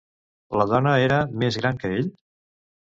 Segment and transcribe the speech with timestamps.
[0.61, 2.13] La dona era més gran que ell?